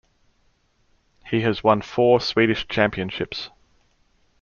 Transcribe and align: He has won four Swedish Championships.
He 1.27 1.41
has 1.41 1.63
won 1.63 1.81
four 1.81 2.19
Swedish 2.21 2.67
Championships. 2.67 3.51